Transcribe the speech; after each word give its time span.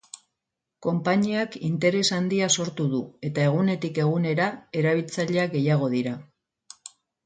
Konpainiak 0.85 1.57
interes 1.67 2.01
handia 2.17 2.49
sortu 2.57 2.89
du 2.95 3.03
eta 3.31 3.47
egunetik 3.53 4.03
egunera, 4.09 4.51
erabiltzaileak 4.85 5.57
gehiago 5.57 5.97
dira. 5.99 6.21